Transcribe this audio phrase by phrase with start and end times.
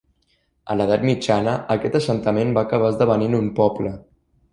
[0.73, 3.93] A l'edat mitjana, aquest assentament va acabar esdevenint un poble.